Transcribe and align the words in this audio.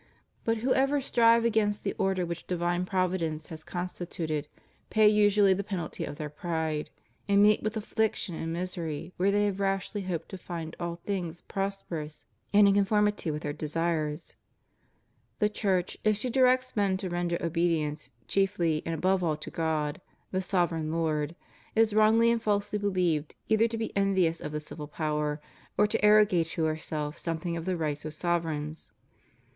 But 0.43 0.57
whoever 0.57 0.99
strive 0.99 1.45
against 1.45 1.83
the 1.83 1.93
order 1.93 2.25
which 2.25 2.47
divine 2.47 2.87
Providence 2.87 3.49
has 3.49 3.63
constituted 3.63 4.47
pay 4.89 5.07
usually 5.07 5.53
the 5.53 5.63
penalty 5.63 6.05
of 6.05 6.15
their 6.15 6.27
pride, 6.27 6.89
and 7.27 7.43
meet 7.43 7.61
with 7.61 7.77
affliction 7.77 8.33
and 8.33 8.51
misery 8.51 9.13
where 9.17 9.29
they 9.29 9.51
rashly 9.51 10.01
hoped 10.01 10.29
to 10.29 10.39
find 10.39 10.75
all 10.79 10.95
things 10.95 11.43
prosper 11.43 11.99
ous 12.01 12.25
and 12.51 12.67
in 12.67 12.73
conformity 12.73 13.29
with 13.29 13.43
their 13.43 13.53
desires. 13.53 14.35
The 15.37 15.49
Church, 15.49 15.99
if 16.03 16.17
she 16.17 16.31
directs 16.31 16.75
men 16.75 16.97
to 16.97 17.07
render 17.07 17.37
obedience 17.39 18.09
chiefly 18.27 18.81
and 18.87 18.95
above 18.95 19.23
all 19.23 19.37
to 19.37 19.51
God 19.51 20.01
the 20.31 20.41
sovereign 20.41 20.91
Lord, 20.91 21.35
is 21.75 21.93
wrongly 21.93 22.31
and 22.31 22.41
falsely 22.41 22.79
beheved 22.79 23.33
either 23.49 23.67
to 23.67 23.77
be 23.77 23.95
envious 23.95 24.41
of 24.41 24.51
the 24.51 24.59
civil 24.59 24.87
power 24.87 25.39
or 25.77 25.85
to 25.85 26.03
arrogate 26.03 26.47
to 26.47 26.63
herself 26.63 27.19
something 27.19 27.55
of 27.55 27.65
the 27.65 27.77
rights 27.77 28.03
of 28.03 28.15
sovereigns. 28.15 28.91